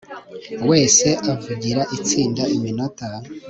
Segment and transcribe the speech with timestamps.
[0.69, 3.07] wese uvugira itsinda iminota